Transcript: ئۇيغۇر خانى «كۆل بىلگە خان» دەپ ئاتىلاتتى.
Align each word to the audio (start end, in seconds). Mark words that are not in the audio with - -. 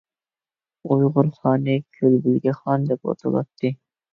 ئۇيغۇر 0.95 1.29
خانى 1.35 1.75
«كۆل 1.99 2.17
بىلگە 2.25 2.57
خان» 2.63 2.89
دەپ 2.89 3.07
ئاتىلاتتى. 3.13 3.73